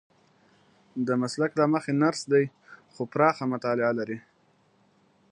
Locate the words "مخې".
1.73-1.91